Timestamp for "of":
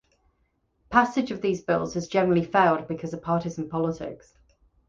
1.29-1.41, 3.13-3.21